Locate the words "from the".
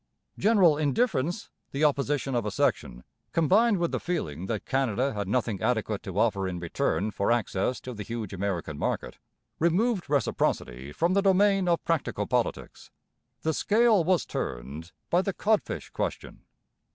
10.91-11.21